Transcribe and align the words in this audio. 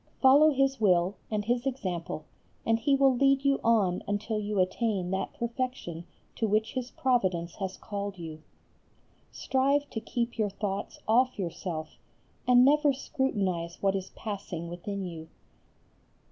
Follow 0.19 0.49
His 0.49 0.81
will 0.81 1.13
and 1.29 1.45
His 1.45 1.67
example 1.67 2.25
and 2.65 2.79
He 2.79 2.95
will 2.95 3.13
lead 3.15 3.45
you 3.45 3.59
on 3.63 4.01
until 4.07 4.39
you 4.39 4.57
attain 4.57 5.11
that 5.11 5.35
perfection 5.35 6.05
to 6.37 6.47
which 6.47 6.73
His 6.73 6.89
Providence 6.89 7.57
has 7.57 7.77
called 7.77 8.17
you. 8.17 8.41
Strive 9.31 9.87
to 9.91 9.99
keep 10.01 10.39
your 10.39 10.49
thoughts 10.49 10.97
off 11.07 11.37
yourself, 11.37 11.99
and 12.47 12.65
never 12.65 12.93
scrutinize 12.93 13.77
what 13.83 13.95
is 13.95 14.09
passing 14.15 14.69
within 14.69 15.05
you. 15.05 15.27